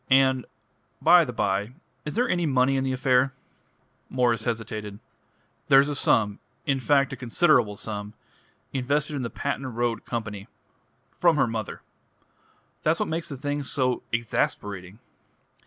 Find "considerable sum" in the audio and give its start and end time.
7.15-8.15